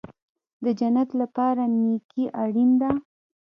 د 0.63 0.65
جنت 0.79 1.09
لپاره 1.21 1.61
نیکي 1.79 2.23
اړین 2.43 2.69
ده 2.81 2.91